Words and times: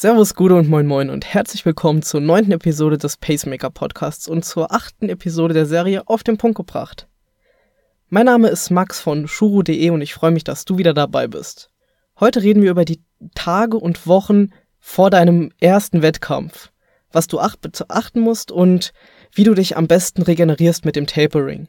Servus, 0.00 0.36
Gude 0.36 0.54
und 0.54 0.68
Moin 0.68 0.86
Moin 0.86 1.10
und 1.10 1.26
herzlich 1.26 1.66
willkommen 1.66 2.02
zur 2.02 2.20
neunten 2.20 2.52
Episode 2.52 2.98
des 2.98 3.16
Pacemaker 3.16 3.68
Podcasts 3.68 4.28
und 4.28 4.44
zur 4.44 4.70
achten 4.70 5.08
Episode 5.08 5.54
der 5.54 5.66
Serie 5.66 6.06
Auf 6.06 6.22
den 6.22 6.38
Punkt 6.38 6.56
gebracht. 6.56 7.08
Mein 8.08 8.26
Name 8.26 8.46
ist 8.46 8.70
Max 8.70 9.00
von 9.00 9.26
shuru.de 9.26 9.90
und 9.90 10.00
ich 10.00 10.14
freue 10.14 10.30
mich, 10.30 10.44
dass 10.44 10.64
du 10.64 10.78
wieder 10.78 10.94
dabei 10.94 11.26
bist. 11.26 11.72
Heute 12.20 12.44
reden 12.44 12.62
wir 12.62 12.70
über 12.70 12.84
die 12.84 13.02
Tage 13.34 13.76
und 13.76 14.06
Wochen 14.06 14.50
vor 14.78 15.10
deinem 15.10 15.50
ersten 15.58 16.00
Wettkampf, 16.00 16.70
was 17.10 17.26
du 17.26 17.40
achten 17.40 18.20
musst 18.20 18.52
und 18.52 18.92
wie 19.32 19.42
du 19.42 19.54
dich 19.54 19.76
am 19.76 19.88
besten 19.88 20.22
regenerierst 20.22 20.84
mit 20.84 20.94
dem 20.94 21.08
Tapering. 21.08 21.66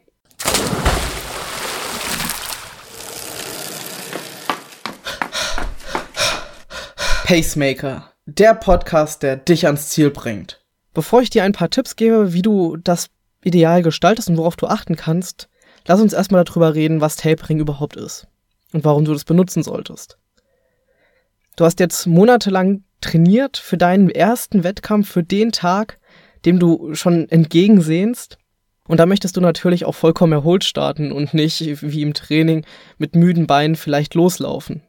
Pacemaker, 7.26 8.09
der 8.30 8.54
Podcast, 8.54 9.24
der 9.24 9.38
dich 9.38 9.66
ans 9.66 9.90
Ziel 9.90 10.12
bringt. 10.12 10.62
Bevor 10.94 11.22
ich 11.22 11.30
dir 11.30 11.44
ein 11.44 11.54
paar 11.54 11.70
Tipps 11.70 11.96
gebe, 11.96 12.34
wie 12.34 12.42
du 12.42 12.78
das 12.78 13.10
ideal 13.44 13.82
gestaltest 13.82 14.30
und 14.30 14.38
worauf 14.38 14.56
du 14.56 14.68
achten 14.68 14.96
kannst, 14.96 15.50
lass 15.88 16.02
uns 16.02 16.14
erstmal 16.14 16.44
darüber 16.44 16.76
reden, 16.76 17.02
was 17.02 17.16
Tapering 17.16 17.60
überhaupt 17.60 17.96
ist 17.96 18.28
und 18.74 18.86
warum 18.86 19.06
du 19.06 19.14
das 19.14 19.24
benutzen 19.24 19.64
solltest. 19.64 20.18
Du 21.56 21.66
hast 21.66 21.80
jetzt 21.80 22.06
monatelang 22.06 22.84
trainiert 23.02 23.58
für 23.58 23.78
deinen 23.78 24.10
ersten 24.10 24.64
Wettkampf, 24.64 25.10
für 25.10 25.24
den 25.24 25.52
Tag, 25.52 26.00
dem 26.46 26.60
du 26.60 26.94
schon 26.94 27.28
entgegensehnst. 27.30 28.38
Und 28.88 28.98
da 29.00 29.06
möchtest 29.06 29.38
du 29.38 29.42
natürlich 29.42 29.86
auch 29.86 29.96
vollkommen 29.96 30.34
erholt 30.34 30.64
starten 30.64 31.12
und 31.12 31.34
nicht 31.34 31.82
wie 31.82 32.02
im 32.02 32.14
Training 32.14 32.66
mit 32.98 33.16
müden 33.16 33.46
Beinen 33.46 33.76
vielleicht 33.76 34.16
loslaufen 34.16 34.82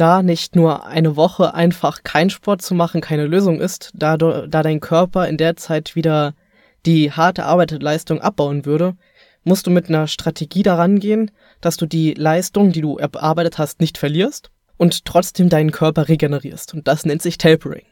da 0.00 0.22
nicht 0.22 0.56
nur 0.56 0.86
eine 0.86 1.16
Woche 1.16 1.54
einfach 1.54 2.02
kein 2.02 2.30
Sport 2.30 2.62
zu 2.62 2.74
machen 2.74 3.00
keine 3.00 3.26
Lösung 3.26 3.60
ist, 3.60 3.90
da, 3.94 4.16
du, 4.16 4.48
da 4.48 4.62
dein 4.62 4.80
Körper 4.80 5.28
in 5.28 5.36
der 5.36 5.56
Zeit 5.56 5.94
wieder 5.94 6.34
die 6.86 7.12
harte 7.12 7.44
Arbeitsleistung 7.44 8.20
abbauen 8.20 8.64
würde, 8.64 8.96
musst 9.44 9.66
du 9.66 9.70
mit 9.70 9.88
einer 9.88 10.06
Strategie 10.06 10.62
daran 10.62 10.98
gehen, 10.98 11.30
dass 11.60 11.76
du 11.76 11.86
die 11.86 12.14
Leistung, 12.14 12.72
die 12.72 12.80
du 12.80 12.96
erarbeitet 12.96 13.58
hast, 13.58 13.80
nicht 13.80 13.98
verlierst 13.98 14.50
und 14.76 15.04
trotzdem 15.04 15.48
deinen 15.48 15.72
Körper 15.72 16.08
regenerierst. 16.08 16.74
Und 16.74 16.88
das 16.88 17.04
nennt 17.04 17.22
sich 17.22 17.38
Tapering. 17.38 17.84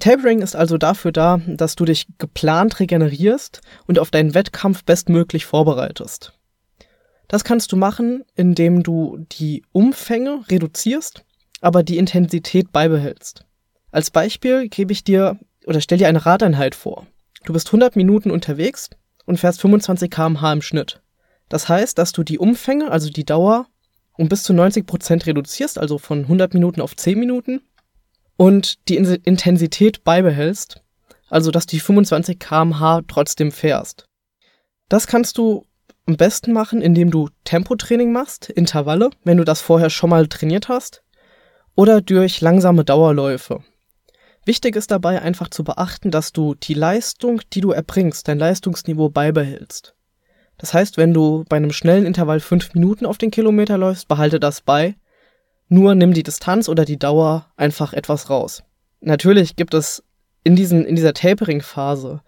Tapering 0.00 0.40
ist 0.40 0.56
also 0.56 0.78
dafür 0.78 1.12
da, 1.12 1.40
dass 1.46 1.76
du 1.76 1.84
dich 1.84 2.06
geplant 2.18 2.80
regenerierst 2.80 3.60
und 3.86 3.98
auf 3.98 4.10
deinen 4.10 4.34
Wettkampf 4.34 4.84
bestmöglich 4.84 5.44
vorbereitest. 5.44 6.32
Das 7.32 7.44
kannst 7.44 7.72
du 7.72 7.78
machen, 7.78 8.24
indem 8.34 8.82
du 8.82 9.24
die 9.32 9.64
Umfänge 9.72 10.44
reduzierst, 10.50 11.24
aber 11.62 11.82
die 11.82 11.96
Intensität 11.96 12.72
beibehältst. 12.72 13.46
Als 13.90 14.10
Beispiel 14.10 14.68
gebe 14.68 14.92
ich 14.92 15.02
dir 15.02 15.38
oder 15.64 15.80
stell 15.80 15.96
dir 15.96 16.08
eine 16.08 16.26
Radeinheit 16.26 16.74
vor. 16.74 17.06
Du 17.46 17.54
bist 17.54 17.68
100 17.68 17.96
Minuten 17.96 18.30
unterwegs 18.30 18.90
und 19.24 19.40
fährst 19.40 19.62
25 19.62 20.10
km/h 20.10 20.52
im 20.52 20.60
Schnitt. 20.60 21.00
Das 21.48 21.70
heißt, 21.70 21.96
dass 21.96 22.12
du 22.12 22.22
die 22.22 22.38
Umfänge, 22.38 22.90
also 22.90 23.08
die 23.08 23.24
Dauer, 23.24 23.66
um 24.18 24.28
bis 24.28 24.42
zu 24.42 24.52
90 24.52 24.86
Prozent 24.86 25.24
reduzierst, 25.24 25.78
also 25.78 25.96
von 25.96 26.24
100 26.24 26.52
Minuten 26.52 26.82
auf 26.82 26.94
10 26.94 27.18
Minuten, 27.18 27.62
und 28.36 28.86
die 28.90 28.96
Intensität 28.96 30.04
beibehältst, 30.04 30.82
also 31.30 31.50
dass 31.50 31.64
du 31.64 31.76
die 31.76 31.80
25 31.80 32.38
km/h 32.38 33.00
trotzdem 33.08 33.52
fährst. 33.52 34.04
Das 34.90 35.06
kannst 35.06 35.38
du 35.38 35.64
am 36.06 36.16
besten 36.16 36.52
machen, 36.52 36.82
indem 36.82 37.10
du 37.10 37.28
Tempotraining 37.44 38.12
machst, 38.12 38.50
Intervalle, 38.50 39.10
wenn 39.24 39.38
du 39.38 39.44
das 39.44 39.60
vorher 39.60 39.90
schon 39.90 40.10
mal 40.10 40.26
trainiert 40.26 40.68
hast, 40.68 41.02
oder 41.74 42.00
durch 42.00 42.40
langsame 42.40 42.84
Dauerläufe. 42.84 43.62
Wichtig 44.44 44.74
ist 44.74 44.90
dabei 44.90 45.22
einfach 45.22 45.48
zu 45.48 45.62
beachten, 45.62 46.10
dass 46.10 46.32
du 46.32 46.54
die 46.54 46.74
Leistung, 46.74 47.40
die 47.52 47.60
du 47.60 47.70
erbringst, 47.70 48.26
dein 48.26 48.38
Leistungsniveau 48.38 49.08
beibehältst. 49.08 49.94
Das 50.58 50.74
heißt, 50.74 50.96
wenn 50.96 51.14
du 51.14 51.44
bei 51.48 51.56
einem 51.56 51.72
schnellen 51.72 52.06
Intervall 52.06 52.40
fünf 52.40 52.74
Minuten 52.74 53.06
auf 53.06 53.18
den 53.18 53.30
Kilometer 53.30 53.78
läufst, 53.78 54.08
behalte 54.08 54.40
das 54.40 54.60
bei. 54.60 54.96
Nur 55.68 55.94
nimm 55.94 56.12
die 56.12 56.22
Distanz 56.22 56.68
oder 56.68 56.84
die 56.84 56.98
Dauer 56.98 57.46
einfach 57.56 57.92
etwas 57.92 58.30
raus. 58.30 58.62
Natürlich 59.00 59.56
gibt 59.56 59.74
es 59.74 60.04
in, 60.44 60.56
diesen, 60.56 60.84
in 60.84 60.96
dieser 60.96 61.14
Tapering-Phase 61.14 62.20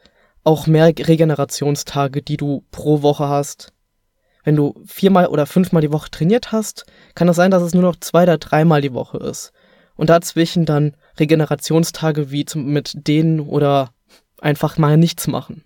auch 0.44 0.66
mehr 0.66 0.86
Regenerationstage, 0.86 2.22
die 2.22 2.36
du 2.36 2.64
pro 2.70 3.02
Woche 3.02 3.28
hast. 3.28 3.72
Wenn 4.44 4.56
du 4.56 4.74
viermal 4.84 5.26
oder 5.26 5.46
fünfmal 5.46 5.80
die 5.80 5.92
Woche 5.92 6.10
trainiert 6.10 6.52
hast, 6.52 6.84
kann 7.14 7.28
es 7.28 7.36
sein, 7.36 7.50
dass 7.50 7.62
es 7.62 7.72
nur 7.72 7.82
noch 7.82 7.96
zwei 7.96 8.24
oder 8.24 8.36
dreimal 8.36 8.82
die 8.82 8.92
Woche 8.92 9.16
ist. 9.18 9.52
Und 9.96 10.10
dazwischen 10.10 10.66
dann 10.66 10.96
Regenerationstage 11.18 12.30
wie 12.30 12.44
zum, 12.44 12.66
mit 12.66 12.92
denen 12.94 13.40
oder 13.40 13.94
einfach 14.40 14.76
mal 14.76 14.98
nichts 14.98 15.26
machen. 15.26 15.64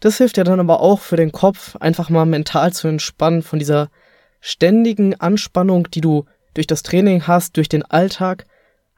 Das 0.00 0.16
hilft 0.16 0.38
ja 0.38 0.44
dann 0.44 0.58
aber 0.58 0.80
auch 0.80 1.00
für 1.00 1.16
den 1.16 1.32
Kopf, 1.32 1.76
einfach 1.76 2.08
mal 2.08 2.24
mental 2.24 2.72
zu 2.72 2.88
entspannen 2.88 3.42
von 3.42 3.58
dieser 3.58 3.88
ständigen 4.40 5.20
Anspannung, 5.20 5.88
die 5.90 6.00
du 6.00 6.24
durch 6.54 6.66
das 6.66 6.82
Training 6.82 7.26
hast, 7.26 7.56
durch 7.56 7.68
den 7.68 7.84
Alltag, 7.84 8.46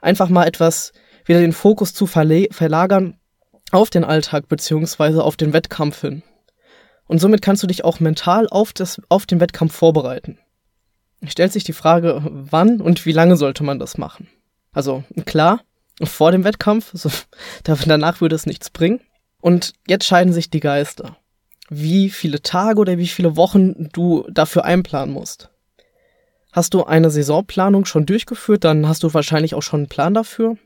einfach 0.01 0.29
mal 0.29 0.47
etwas 0.47 0.93
wieder 1.25 1.41
den 1.41 1.53
Fokus 1.53 1.95
zu 1.95 2.07
verlagern 2.07 3.19
auf 3.75 3.91
den 3.91 4.05
Alltag 4.05 4.49
beziehungsweise 4.49 5.23
auf 5.23 5.37
den 5.37 5.53
Wettkampf 5.53 6.01
hin. 6.01 6.23
Und 7.07 7.19
somit 7.19 7.43
kannst 7.43 7.63
du 7.63 7.67
dich 7.67 7.85
auch 7.85 8.01
mental 8.01 8.49
auf, 8.49 8.73
das, 8.73 9.01
auf 9.09 9.27
den 9.27 9.41
Wettkampf 9.41 9.75
vorbereiten. 9.75 10.39
Stellt 11.27 11.53
sich 11.53 11.65
die 11.65 11.73
Frage, 11.73 12.23
wann 12.25 12.81
und 12.81 13.05
wie 13.07 13.13
lange 13.13 13.37
sollte 13.37 13.65
man 13.65 13.79
das 13.79 13.99
machen? 13.99 14.29
Also 14.73 15.05
klar, 15.27 15.61
vor 16.03 16.33
dem 16.33 16.45
Wettkampf, 16.45 16.91
so, 16.93 17.11
danach 17.65 18.21
würde 18.21 18.35
es 18.35 18.47
nichts 18.47 18.71
bringen. 18.71 19.01
Und 19.41 19.75
jetzt 19.87 20.07
scheiden 20.07 20.33
sich 20.33 20.51
die 20.51 20.61
Geister. 20.61 21.17
Wie 21.69 22.11
viele 22.11 22.43
Tage 22.43 22.81
oder 22.81 22.99
wie 22.99 23.07
viele 23.07 23.37
Wochen 23.37 23.89
du 23.93 24.27
dafür 24.31 24.65
einplanen 24.65 25.15
musst. 25.15 25.51
Hast 26.53 26.75
du 26.75 26.85
eine 26.85 27.11
Saisonplanung 27.11 27.85
schon 27.85 28.07
durchgeführt, 28.07 28.65
dann 28.65 28.87
hast 28.87 29.03
du 29.03 29.13
wahrscheinlich 29.13 29.55
auch 29.55 29.63
schon 29.63 29.81
einen 29.81 29.89
Plan 29.89 30.15
dafür. 30.15 30.57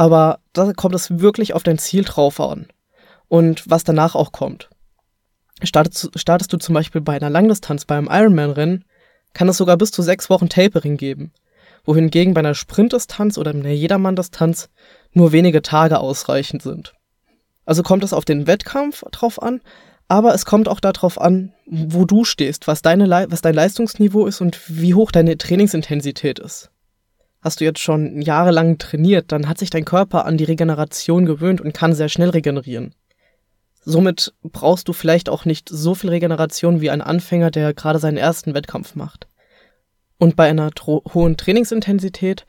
Aber 0.00 0.38
da 0.54 0.72
kommt 0.72 0.94
es 0.94 1.20
wirklich 1.20 1.52
auf 1.52 1.62
dein 1.62 1.76
Ziel 1.76 2.04
drauf 2.04 2.40
an. 2.40 2.68
Und 3.28 3.68
was 3.68 3.84
danach 3.84 4.14
auch 4.14 4.32
kommt. 4.32 4.70
Startest, 5.62 6.18
startest 6.18 6.50
du 6.54 6.56
zum 6.56 6.74
Beispiel 6.74 7.02
bei 7.02 7.16
einer 7.16 7.28
Langdistanz, 7.28 7.84
beim 7.84 8.08
Ironman-Rennen, 8.10 8.86
kann 9.34 9.50
es 9.50 9.58
sogar 9.58 9.76
bis 9.76 9.90
zu 9.90 10.00
sechs 10.00 10.30
Wochen 10.30 10.48
Tapering 10.48 10.96
geben. 10.96 11.34
Wohingegen 11.84 12.32
bei 12.32 12.38
einer 12.38 12.54
Sprintdistanz 12.54 13.36
oder 13.36 13.50
einer 13.50 13.68
Jedermann-Distanz 13.68 14.70
nur 15.12 15.32
wenige 15.32 15.60
Tage 15.60 15.98
ausreichend 15.98 16.62
sind. 16.62 16.94
Also 17.66 17.82
kommt 17.82 18.02
es 18.02 18.14
auf 18.14 18.24
den 18.24 18.46
Wettkampf 18.46 19.04
drauf 19.12 19.42
an, 19.42 19.60
aber 20.08 20.32
es 20.32 20.46
kommt 20.46 20.66
auch 20.66 20.80
darauf 20.80 21.20
an, 21.20 21.52
wo 21.66 22.06
du 22.06 22.24
stehst, 22.24 22.66
was, 22.68 22.80
deine, 22.80 23.06
was 23.30 23.42
dein 23.42 23.54
Leistungsniveau 23.54 24.24
ist 24.24 24.40
und 24.40 24.62
wie 24.66 24.94
hoch 24.94 25.12
deine 25.12 25.36
Trainingsintensität 25.36 26.38
ist 26.38 26.70
hast 27.42 27.60
du 27.60 27.64
jetzt 27.64 27.80
schon 27.80 28.20
jahrelang 28.20 28.78
trainiert, 28.78 29.32
dann 29.32 29.48
hat 29.48 29.58
sich 29.58 29.70
dein 29.70 29.84
Körper 29.84 30.26
an 30.26 30.36
die 30.36 30.44
Regeneration 30.44 31.26
gewöhnt 31.26 31.60
und 31.60 31.72
kann 31.72 31.94
sehr 31.94 32.08
schnell 32.08 32.30
regenerieren. 32.30 32.94
Somit 33.82 34.34
brauchst 34.42 34.88
du 34.88 34.92
vielleicht 34.92 35.28
auch 35.28 35.46
nicht 35.46 35.68
so 35.70 35.94
viel 35.94 36.10
Regeneration 36.10 36.80
wie 36.80 36.90
ein 36.90 37.00
Anfänger, 37.00 37.50
der 37.50 37.72
gerade 37.72 37.98
seinen 37.98 38.18
ersten 38.18 38.52
Wettkampf 38.54 38.94
macht. 38.94 39.26
Und 40.18 40.36
bei 40.36 40.50
einer 40.50 40.70
hohen 40.84 41.38
Trainingsintensität 41.38 42.44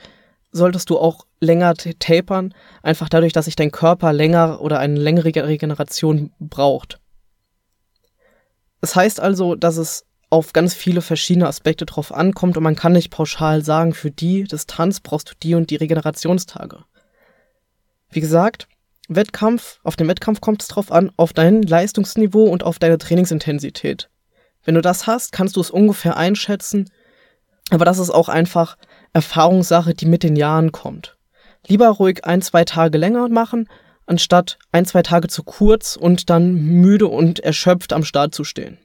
solltest 0.52 0.90
du 0.90 1.00
auch 1.00 1.26
länger 1.40 1.74
tapern, 1.76 2.54
einfach 2.84 3.08
dadurch, 3.08 3.32
dass 3.32 3.46
sich 3.46 3.56
dein 3.56 3.72
Körper 3.72 4.12
länger 4.12 4.60
oder 4.60 4.80
eine 4.80 5.00
längere 5.00 5.48
Regeneration 5.48 6.34
braucht. 6.40 7.00
Es 8.82 8.90
das 8.90 8.96
heißt 8.98 9.20
also, 9.22 9.56
dass 9.56 9.78
es 9.78 10.06
auf 10.32 10.54
ganz 10.54 10.74
viele 10.74 11.02
verschiedene 11.02 11.48
Aspekte 11.48 11.86
drauf 11.86 12.14
ankommt 12.14 12.56
und 12.56 12.64
man 12.64 12.78
kann 12.78 12.94
nicht 12.94 13.12
pauschal 13.12 13.64
sagen, 13.64 13.94
für 13.94 14.10
die 14.10 14.46
Distanz 14.46 15.02
brauchst 15.02 15.30
du 15.30 15.34
die 15.44 15.56
und 15.56 15.70
die 15.70 15.76
Regenerationstage. 15.76 16.86
Wie 18.10 18.22
gesagt, 18.22 18.68
Wettkampf, 19.10 19.80
auf 19.84 19.98
den 19.98 20.08
Wettkampf 20.08 20.40
kommt 20.40 20.62
es 20.62 20.70
drauf 20.70 20.90
an, 20.90 21.12
auf 21.18 21.34
dein 21.34 21.62
Leistungsniveau 21.62 22.46
und 22.46 22.64
auf 22.64 22.80
deine 22.80 22.98
Trainingsintensität. 22.98 24.10
Wenn 24.64 24.76
du 24.76 24.82
das 24.82 25.06
hast, 25.06 25.34
kannst 25.34 25.58
du 25.58 25.62
es 25.62 25.70
ungefähr 25.70 26.16
einschätzen, 26.16 26.90
aber 27.70 27.84
das 27.84 28.00
ist 28.00 28.10
auch 28.10 28.30
einfach 28.30 28.78
Erfahrungssache, 29.12 29.94
die 29.94 30.06
mit 30.06 30.24
den 30.24 30.38
Jahren 30.38 30.72
kommt. 30.72 31.18
Lieber 31.68 31.90
ruhig 31.90 32.24
ein, 32.24 32.42
zwei 32.42 32.64
Tage 32.64 32.98
länger 32.98 33.28
machen, 33.28 33.68
anstatt 34.06 34.60
ein, 34.72 34.86
zwei 34.86 35.04
Tage 35.04 35.28
zu 35.28 35.44
kurz 35.44 35.98
und 35.98 36.30
dann 36.30 36.54
müde 36.54 37.08
und 37.08 37.42
erschöpft 37.42 37.92
am 37.92 38.06
Start 38.06 38.34
zu 38.34 38.46
stehen. 38.46 38.78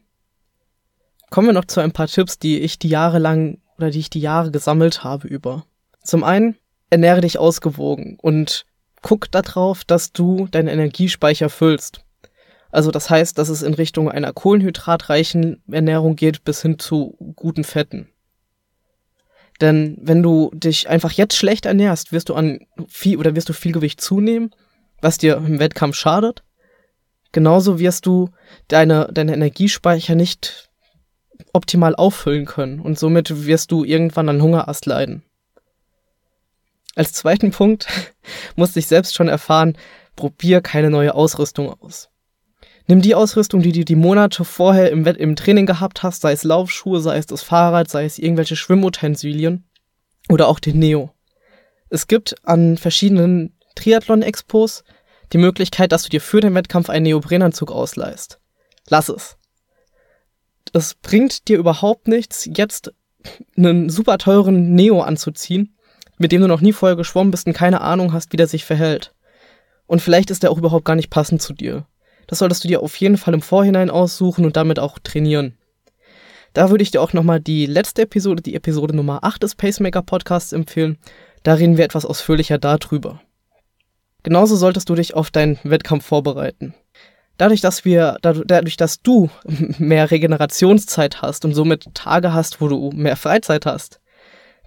Kommen 1.30 1.48
wir 1.48 1.54
noch 1.54 1.64
zu 1.64 1.80
ein 1.80 1.92
paar 1.92 2.06
Tipps, 2.06 2.38
die 2.38 2.60
ich 2.60 2.78
die 2.78 2.88
Jahre 2.88 3.18
lang 3.18 3.58
oder 3.78 3.90
die 3.90 3.98
ich 3.98 4.10
die 4.10 4.20
Jahre 4.20 4.50
gesammelt 4.50 5.04
habe 5.04 5.28
über. 5.28 5.66
Zum 6.02 6.24
einen, 6.24 6.56
ernähre 6.90 7.20
dich 7.20 7.38
ausgewogen 7.38 8.16
und 8.20 8.64
guck 9.02 9.30
darauf, 9.30 9.84
dass 9.84 10.12
du 10.12 10.46
deinen 10.50 10.68
Energiespeicher 10.68 11.48
füllst. 11.48 12.04
Also 12.70 12.90
das 12.90 13.10
heißt, 13.10 13.38
dass 13.38 13.48
es 13.48 13.62
in 13.62 13.74
Richtung 13.74 14.10
einer 14.10 14.32
kohlenhydratreichen 14.32 15.62
Ernährung 15.70 16.16
geht 16.16 16.44
bis 16.44 16.62
hin 16.62 16.78
zu 16.78 17.16
guten 17.34 17.64
Fetten. 17.64 18.08
Denn 19.60 19.96
wenn 20.02 20.22
du 20.22 20.50
dich 20.52 20.88
einfach 20.88 21.12
jetzt 21.12 21.36
schlecht 21.36 21.66
ernährst, 21.66 22.12
wirst 22.12 22.28
du 22.28 22.34
an 22.34 22.60
viel 22.88 23.16
oder 23.16 23.34
wirst 23.34 23.48
du 23.48 23.52
viel 23.52 23.72
Gewicht 23.72 24.00
zunehmen, 24.00 24.50
was 25.00 25.18
dir 25.18 25.36
im 25.36 25.58
Wettkampf 25.58 25.96
schadet. 25.96 26.42
Genauso 27.32 27.78
wirst 27.78 28.06
du 28.06 28.30
deine, 28.68 29.08
deine 29.12 29.34
Energiespeicher 29.34 30.14
nicht 30.14 30.70
optimal 31.56 31.96
auffüllen 31.96 32.44
können 32.44 32.80
und 32.80 32.98
somit 32.98 33.46
wirst 33.46 33.72
du 33.72 33.84
irgendwann 33.84 34.28
an 34.28 34.40
Hungerast 34.40 34.86
leiden. 34.86 35.22
Als 36.94 37.12
zweiten 37.12 37.50
Punkt 37.50 37.88
musste 38.56 38.78
ich 38.78 38.86
selbst 38.86 39.14
schon 39.14 39.28
erfahren, 39.28 39.76
probier 40.14 40.60
keine 40.60 40.90
neue 40.90 41.14
Ausrüstung 41.14 41.70
aus. 41.80 42.08
Nimm 42.86 43.02
die 43.02 43.14
Ausrüstung, 43.16 43.62
die 43.62 43.72
du 43.72 43.84
die 43.84 43.96
Monate 43.96 44.44
vorher 44.44 44.90
im, 44.90 45.04
Wett 45.04 45.16
im 45.16 45.34
Training 45.34 45.66
gehabt 45.66 46.02
hast, 46.02 46.22
sei 46.22 46.32
es 46.32 46.44
Laufschuhe, 46.44 47.00
sei 47.00 47.18
es 47.18 47.26
das 47.26 47.42
Fahrrad, 47.42 47.90
sei 47.90 48.04
es 48.04 48.18
irgendwelche 48.18 48.54
Schwimmutensilien 48.54 49.64
oder 50.28 50.46
auch 50.46 50.60
den 50.60 50.78
Neo. 50.78 51.10
Es 51.90 52.06
gibt 52.06 52.36
an 52.44 52.78
verschiedenen 52.78 53.56
Triathlon-Expos 53.74 54.84
die 55.32 55.38
Möglichkeit, 55.38 55.92
dass 55.92 56.04
du 56.04 56.10
dir 56.10 56.20
für 56.20 56.40
den 56.40 56.54
Wettkampf 56.54 56.88
einen 56.88 57.04
Neoprenanzug 57.04 57.72
ausleihst. 57.72 58.38
Lass 58.88 59.08
es. 59.08 59.36
Es 60.72 60.94
bringt 60.94 61.48
dir 61.48 61.58
überhaupt 61.58 62.08
nichts, 62.08 62.48
jetzt 62.52 62.92
einen 63.56 63.90
super 63.90 64.18
teuren 64.18 64.74
Neo 64.74 65.00
anzuziehen, 65.00 65.76
mit 66.18 66.32
dem 66.32 66.42
du 66.42 66.48
noch 66.48 66.60
nie 66.60 66.72
vorher 66.72 66.96
geschwommen 66.96 67.30
bist 67.30 67.46
und 67.46 67.52
keine 67.52 67.80
Ahnung 67.80 68.12
hast, 68.12 68.32
wie 68.32 68.36
der 68.36 68.46
sich 68.46 68.64
verhält. 68.64 69.14
Und 69.86 70.02
vielleicht 70.02 70.30
ist 70.30 70.42
der 70.42 70.50
auch 70.50 70.58
überhaupt 70.58 70.84
gar 70.84 70.96
nicht 70.96 71.10
passend 71.10 71.42
zu 71.42 71.52
dir. 71.52 71.86
Das 72.26 72.40
solltest 72.40 72.64
du 72.64 72.68
dir 72.68 72.82
auf 72.82 72.96
jeden 72.96 73.16
Fall 73.16 73.34
im 73.34 73.42
Vorhinein 73.42 73.90
aussuchen 73.90 74.44
und 74.44 74.56
damit 74.56 74.78
auch 74.78 74.98
trainieren. 74.98 75.56
Da 76.52 76.70
würde 76.70 76.82
ich 76.82 76.90
dir 76.90 77.02
auch 77.02 77.12
nochmal 77.12 77.38
die 77.38 77.66
letzte 77.66 78.02
Episode, 78.02 78.42
die 78.42 78.54
Episode 78.54 78.96
Nummer 78.96 79.22
8 79.22 79.42
des 79.42 79.54
Pacemaker 79.54 80.02
Podcasts 80.02 80.52
empfehlen. 80.52 80.98
Da 81.42 81.54
reden 81.54 81.76
wir 81.76 81.84
etwas 81.84 82.06
ausführlicher 82.06 82.58
darüber. 82.58 83.20
Genauso 84.22 84.56
solltest 84.56 84.88
du 84.88 84.94
dich 84.94 85.14
auf 85.14 85.30
deinen 85.30 85.58
Wettkampf 85.62 86.04
vorbereiten. 86.04 86.74
Dadurch, 87.38 87.60
dass 87.60 87.84
wir, 87.84 88.16
dadurch, 88.22 88.76
dass 88.76 89.02
du 89.02 89.30
mehr 89.78 90.10
Regenerationszeit 90.10 91.22
hast 91.22 91.44
und 91.44 91.54
somit 91.54 91.94
Tage 91.94 92.32
hast, 92.32 92.60
wo 92.60 92.68
du 92.68 92.90
mehr 92.94 93.16
Freizeit 93.16 93.66
hast, 93.66 94.00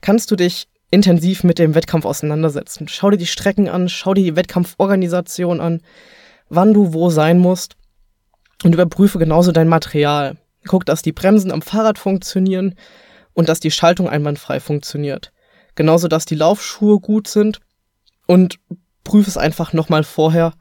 kannst 0.02 0.32
du 0.32 0.36
dich 0.36 0.68
intensiv 0.92 1.44
mit 1.44 1.60
dem 1.60 1.76
Wettkampf 1.76 2.06
auseinandersetzen. 2.06 2.88
Schau 2.88 3.12
dir 3.12 3.18
die 3.18 3.28
Strecken 3.28 3.70
an, 3.70 3.90
schau 3.90 4.14
dir 4.14 4.24
die 4.24 4.36
Wettkampforganisation 4.36 5.62
an, 5.62 5.82
wann 6.50 6.74
du 6.74 6.94
wo 6.94 7.10
sein 7.10 7.38
musst 7.38 7.76
und 8.64 8.74
überprüfe 8.74 9.20
genauso 9.20 9.52
dein 9.52 9.68
Material. 9.68 10.38
Guck, 10.68 10.86
dass 10.86 11.02
die 11.02 11.12
Bremsen 11.12 11.52
am 11.52 11.62
Fahrrad 11.62 11.98
funktionieren 11.98 12.76
und 13.34 13.50
dass 13.50 13.60
die 13.60 13.72
Schaltung 13.72 14.10
einwandfrei 14.10 14.60
funktioniert. 14.60 15.32
Genauso, 15.76 16.08
dass 16.08 16.26
die 16.26 16.36
Laufschuhe 16.36 17.00
gut 17.00 17.28
sind 17.28 17.62
und 18.26 18.60
prüfe 19.04 19.30
es 19.30 19.38
einfach 19.38 19.74
nochmal 19.74 20.04
vorher 20.04 20.54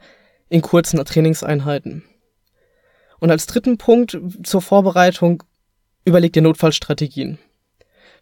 in 0.49 0.63
kurzen 0.63 1.05
Trainingseinheiten. 1.05 2.05
Und 3.21 3.31
als 3.31 3.47
dritten 3.47 3.79
Punkt 3.79 4.19
zur 4.43 4.63
Vorbereitung 4.63 5.43
überleg 6.05 6.33
dir 6.33 6.43
Notfallstrategien. 6.43 7.39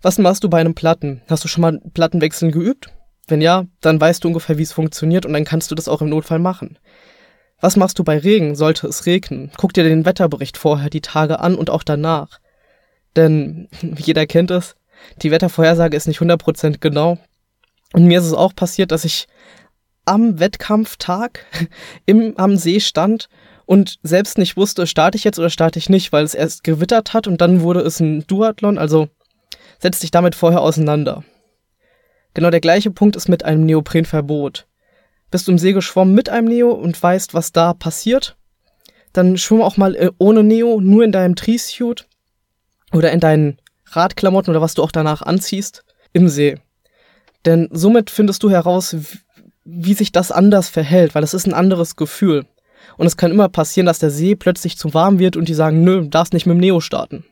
Was 0.03 0.19
machst 0.19 0.45
du 0.45 0.49
bei 0.49 0.61
einem 0.61 0.75
Platten? 0.75 1.23
Hast 1.29 1.45
du 1.45 1.49
schon 1.49 1.63
mal 1.63 1.81
Plattenwechseln 1.95 2.53
geübt? 2.53 2.91
Wenn 3.27 3.41
ja, 3.41 3.67
dann 3.81 4.01
weißt 4.01 4.23
du 4.23 4.29
ungefähr, 4.29 4.59
wie 4.59 4.63
es 4.63 4.73
funktioniert 4.73 5.27
und 5.27 5.33
dann 5.33 5.45
kannst 5.45 5.71
du 5.71 5.75
das 5.75 5.89
auch 5.89 6.01
im 6.01 6.09
Notfall 6.09 6.39
machen. 6.39 6.79
Was 7.61 7.77
machst 7.77 7.99
du 7.99 8.05
bei 8.05 8.19
Regen, 8.19 8.55
sollte 8.55 8.87
es 8.87 9.07
regnen? 9.07 9.51
Guck 9.57 9.73
dir 9.73 9.85
den 9.85 10.05
Wetterbericht 10.05 10.57
vorher 10.57 10.91
die 10.91 11.01
Tage 11.01 11.41
an 11.41 11.55
und 11.55 11.71
auch 11.71 11.83
danach. 11.83 12.39
Denn 13.17 13.69
jeder 13.97 14.27
kennt 14.27 14.51
es, 14.51 14.77
die 15.23 15.31
Wettervorhersage 15.31 15.97
ist 15.97 16.07
nicht 16.07 16.21
100% 16.21 16.79
genau. 16.81 17.19
Und 17.93 18.05
mir 18.05 18.19
ist 18.19 18.27
es 18.27 18.33
auch 18.35 18.55
passiert, 18.55 18.93
dass 18.93 19.05
ich 19.05 19.27
am 20.07 20.41
Wettkampftag 20.41 21.45
im, 22.07 22.35
am 22.39 22.57
See 22.57 22.81
stand 22.81 23.29
und 23.67 23.99
selbst 24.03 24.39
nicht 24.39 24.57
wusste, 24.57 24.87
starte 24.87 25.19
ich 25.19 25.25
jetzt 25.25 25.39
oder 25.39 25.51
starte 25.51 25.79
ich 25.79 25.91
nicht, 25.91 26.13
weil 26.13 26.25
es 26.25 26.35
erst 26.35 26.65
gewittert 26.65 27.13
hat 27.13 27.27
und 27.27 27.41
dann 27.41 27.61
wurde 27.61 27.81
es 27.81 28.01
ein 28.01 28.27
Duathlon, 28.27 28.79
also 28.79 29.09
setz 29.79 29.99
dich 29.99 30.11
damit 30.11 30.35
vorher 30.35 30.63
auseinander. 30.63 31.25
Genau 32.33 32.51
der 32.51 32.61
gleiche 32.61 32.91
Punkt 32.91 33.17
ist 33.17 33.29
mit 33.29 33.45
einem 33.45 33.67
Neoprenverbot. 33.67 34.67
Bist 35.31 35.49
du 35.49 35.53
im 35.53 35.59
See 35.59 35.73
geschwommen 35.73 36.15
mit 36.15 36.29
einem 36.29 36.49
Neo 36.49 36.71
und 36.71 37.03
weißt, 37.03 37.35
was 37.35 37.53
da 37.53 37.75
passiert? 37.75 38.37
Dann 39.13 39.37
schwimm 39.37 39.63
auch 39.63 39.77
mal 39.77 39.97
äh, 39.97 40.11
ohne 40.19 40.45
Neo, 40.45 40.81
nur 40.81 41.03
in 41.03 41.13
deinem 41.13 41.35
Tree-Suit 41.35 42.07
oder 42.93 43.11
in 43.13 43.21
deinen 43.21 43.59
Radklamotten 43.87 44.51
oder 44.51 44.61
was 44.61 44.75
du 44.75 44.83
auch 44.83 44.93
danach 44.93 45.23
anziehst, 45.23 45.85
im 46.13 46.29
See. 46.29 46.59
Denn 47.45 47.69
somit 47.73 48.11
findest 48.11 48.43
du 48.43 48.51
heraus, 48.51 48.95
wie 49.67 49.95
sich 49.95 50.13
das 50.13 50.31
anders 50.31 50.69
verhält, 50.69 51.15
weil 51.15 51.25
es 51.25 51.35
ist 51.35 51.47
ein 51.47 51.55
anderes 51.55 51.97
Gefühl. 51.97 52.47
Und 52.97 53.07
es 53.07 53.17
kann 53.17 53.33
immer 53.33 53.49
passieren, 53.49 53.87
dass 53.87 53.99
der 53.99 54.11
See 54.11 54.37
plötzlich 54.37 54.79
zu 54.79 54.95
warm 54.95 55.19
wird 55.19 55.37
und 55.37 55.49
die 55.49 55.55
sagen, 55.55 55.83
nö, 55.83 56.07
darfst 56.09 56.33
nicht 56.33 56.47
mit 56.47 56.55
dem 56.55 56.61
Neo 56.61 56.81
starten. 56.81 57.25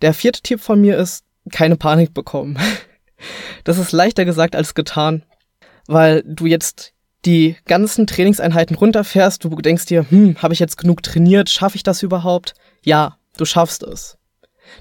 Der 0.00 0.14
vierte 0.14 0.40
Tipp 0.40 0.60
von 0.60 0.80
mir 0.80 0.96
ist, 0.96 1.24
keine 1.50 1.76
Panik 1.76 2.14
bekommen. 2.14 2.58
Das 3.62 3.78
ist 3.78 3.92
leichter 3.92 4.24
gesagt 4.24 4.56
als 4.56 4.74
getan, 4.74 5.22
weil 5.86 6.24
du 6.26 6.46
jetzt 6.46 6.92
die 7.24 7.54
ganzen 7.66 8.08
Trainingseinheiten 8.08 8.74
runterfährst, 8.74 9.44
du 9.44 9.48
denkst 9.50 9.86
dir, 9.86 10.10
hm, 10.10 10.42
habe 10.42 10.54
ich 10.54 10.58
jetzt 10.58 10.76
genug 10.76 11.04
trainiert, 11.04 11.48
schaffe 11.48 11.76
ich 11.76 11.84
das 11.84 12.02
überhaupt? 12.02 12.54
Ja, 12.82 13.18
du 13.36 13.44
schaffst 13.44 13.84
es. 13.84 14.18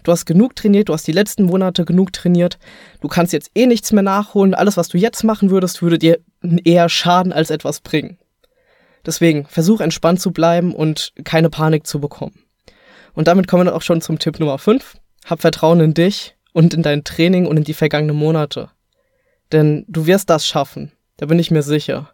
Du 0.03 0.11
hast 0.11 0.25
genug 0.25 0.55
trainiert, 0.55 0.89
du 0.89 0.93
hast 0.93 1.07
die 1.07 1.11
letzten 1.11 1.43
Monate 1.43 1.85
genug 1.85 2.13
trainiert, 2.13 2.57
du 3.01 3.07
kannst 3.07 3.33
jetzt 3.33 3.51
eh 3.55 3.65
nichts 3.65 3.91
mehr 3.91 4.03
nachholen, 4.03 4.53
alles, 4.53 4.77
was 4.77 4.87
du 4.87 4.97
jetzt 4.97 5.23
machen 5.23 5.49
würdest, 5.49 5.81
würde 5.81 5.99
dir 5.99 6.19
eher 6.63 6.89
schaden 6.89 7.33
als 7.33 7.49
etwas 7.49 7.81
bringen. 7.81 8.17
Deswegen 9.05 9.45
versuch 9.45 9.81
entspannt 9.81 10.21
zu 10.21 10.31
bleiben 10.31 10.73
und 10.73 11.13
keine 11.23 11.49
Panik 11.49 11.87
zu 11.87 11.99
bekommen. 11.99 12.39
Und 13.13 13.27
damit 13.27 13.47
kommen 13.47 13.65
wir 13.65 13.75
auch 13.75 13.81
schon 13.81 14.01
zum 14.01 14.19
Tipp 14.19 14.39
Nummer 14.39 14.57
5. 14.57 14.97
Hab 15.25 15.41
Vertrauen 15.41 15.79
in 15.79 15.93
dich 15.93 16.35
und 16.53 16.73
in 16.73 16.83
dein 16.83 17.03
Training 17.03 17.45
und 17.45 17.57
in 17.57 17.63
die 17.63 17.73
vergangenen 17.73 18.15
Monate. 18.15 18.69
Denn 19.51 19.85
du 19.87 20.05
wirst 20.05 20.29
das 20.29 20.45
schaffen, 20.45 20.91
da 21.17 21.25
bin 21.25 21.39
ich 21.39 21.51
mir 21.51 21.63
sicher. 21.63 22.13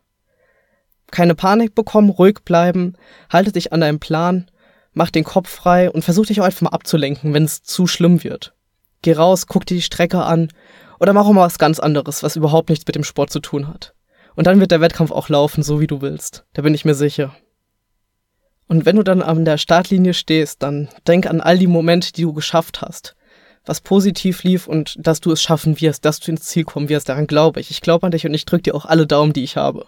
Keine 1.12 1.36
Panik 1.36 1.76
bekommen, 1.76 2.10
ruhig 2.10 2.40
bleiben, 2.44 2.94
halte 3.30 3.52
dich 3.52 3.72
an 3.72 3.82
deinem 3.82 4.00
Plan, 4.00 4.50
mach 4.98 5.12
den 5.12 5.24
Kopf 5.24 5.50
frei 5.50 5.90
und 5.90 6.04
versuch 6.04 6.26
dich 6.26 6.42
auch 6.42 6.46
einfach 6.46 6.62
mal 6.62 6.72
abzulenken, 6.72 7.34
wenn 7.34 7.44
es 7.44 7.62
zu 7.62 7.88
schlimm 7.88 8.24
wird. 8.24 8.54
Geh 9.04 9.14
raus, 9.14 9.48
guck 9.48 9.66
dir 9.66 9.76
die 9.76 9.82
Strecke 9.82 10.24
an 10.24 10.50
oder 11.00 11.14
mach 11.14 11.26
auch 11.26 11.34
mal 11.34 11.46
was 11.46 11.60
ganz 11.60 11.80
anderes, 11.80 12.24
was 12.24 12.36
überhaupt 12.36 12.70
nichts 12.70 12.86
mit 12.86 12.96
dem 12.96 13.04
Sport 13.04 13.30
zu 13.30 13.40
tun 13.40 13.68
hat. 13.68 13.94
Und 14.36 14.48
dann 14.48 14.60
wird 14.60 14.72
der 14.72 14.82
Wettkampf 14.82 15.12
auch 15.12 15.30
laufen, 15.30 15.64
so 15.64 15.80
wie 15.80 15.88
du 15.88 16.02
willst. 16.02 16.46
Da 16.54 16.64
bin 16.64 16.74
ich 16.74 16.84
mir 16.84 16.96
sicher. 16.96 17.36
Und 18.68 18.86
wenn 18.86 18.98
du 18.98 19.04
dann 19.04 19.22
an 19.22 19.46
der 19.46 19.58
Startlinie 19.58 20.14
stehst, 20.14 20.62
dann 20.62 20.90
denk 21.08 21.28
an 21.28 21.42
all 21.42 21.58
die 21.58 21.68
Momente, 21.68 22.12
die 22.12 22.24
du 22.24 22.34
geschafft 22.34 22.82
hast. 22.82 23.16
Was 23.66 23.82
positiv 23.82 24.44
lief 24.44 24.68
und 24.68 24.96
dass 25.00 25.22
du 25.22 25.32
es 25.32 25.42
schaffen 25.42 25.80
wirst, 25.80 26.06
dass 26.06 26.20
du 26.20 26.32
ins 26.32 26.44
Ziel 26.44 26.64
kommen 26.64 26.90
wirst. 26.90 27.08
Daran 27.08 27.28
glaube 27.28 27.60
ich. 27.60 27.70
Ich 27.72 27.82
glaube 27.82 28.06
an 28.06 28.12
dich 28.12 28.26
und 28.26 28.34
ich 28.34 28.46
drücke 28.46 28.64
dir 28.64 28.76
auch 28.76 28.86
alle 28.86 29.08
Daumen, 29.08 29.34
die 29.34 29.44
ich 29.44 29.58
habe. 29.58 29.86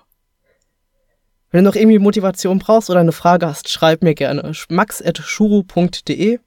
Wenn 1.51 1.63
du 1.63 1.69
noch 1.69 1.75
irgendwie 1.75 1.97
Motivation 1.97 2.59
brauchst 2.59 2.89
oder 2.89 2.99
eine 2.99 3.11
Frage 3.11 3.47
hast, 3.47 3.69
schreib 3.69 4.03
mir 4.03 4.13
gerne. 4.13 4.51
max.shuru.de 4.69 6.39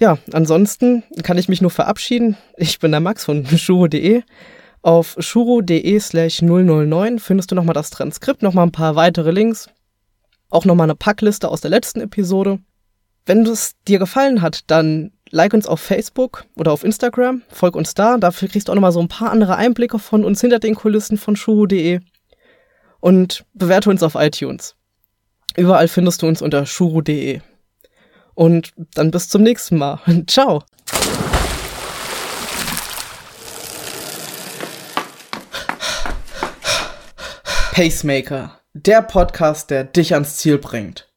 Ja, 0.00 0.18
ansonsten 0.32 1.04
kann 1.22 1.38
ich 1.38 1.48
mich 1.48 1.62
nur 1.62 1.70
verabschieden. 1.70 2.36
Ich 2.56 2.80
bin 2.80 2.90
der 2.90 3.00
Max 3.00 3.24
von 3.24 3.46
shuru.de. 3.56 4.22
Auf 4.82 5.16
shuro.de 5.20 6.00
slash 6.00 6.42
009 6.42 7.18
findest 7.20 7.50
du 7.50 7.54
nochmal 7.54 7.74
das 7.74 7.90
Transkript, 7.90 8.42
nochmal 8.42 8.66
ein 8.66 8.72
paar 8.72 8.96
weitere 8.96 9.30
Links, 9.30 9.68
auch 10.50 10.64
nochmal 10.64 10.86
eine 10.86 10.94
Packliste 10.94 11.48
aus 11.48 11.60
der 11.60 11.70
letzten 11.70 12.00
Episode. 12.00 12.58
Wenn 13.26 13.44
es 13.44 13.74
dir 13.86 13.98
gefallen 13.98 14.40
hat, 14.40 14.62
dann 14.68 15.12
like 15.30 15.52
uns 15.52 15.66
auf 15.66 15.80
Facebook 15.80 16.46
oder 16.56 16.72
auf 16.72 16.84
Instagram, 16.84 17.42
folg 17.48 17.76
uns 17.76 17.94
da, 17.94 18.16
dafür 18.18 18.48
kriegst 18.48 18.68
du 18.68 18.72
auch 18.72 18.76
nochmal 18.76 18.92
so 18.92 19.00
ein 19.00 19.08
paar 19.08 19.30
andere 19.30 19.56
Einblicke 19.56 19.98
von 19.98 20.24
uns 20.24 20.40
hinter 20.40 20.58
den 20.58 20.74
Kulissen 20.74 21.18
von 21.18 21.36
shuro.de 21.36 22.00
und 23.00 23.44
bewerte 23.54 23.90
uns 23.90 24.02
auf 24.02 24.14
iTunes. 24.14 24.74
Überall 25.56 25.88
findest 25.88 26.22
du 26.22 26.26
uns 26.26 26.42
unter 26.42 26.66
shuro.de. 26.66 27.40
Und 28.34 28.72
dann 28.94 29.10
bis 29.10 29.28
zum 29.28 29.42
nächsten 29.42 29.78
Mal. 29.78 30.00
Ciao! 30.26 30.62
Pacemaker, 37.72 38.58
der 38.74 39.02
Podcast, 39.02 39.70
der 39.70 39.84
dich 39.84 40.14
ans 40.14 40.36
Ziel 40.36 40.58
bringt. 40.58 41.08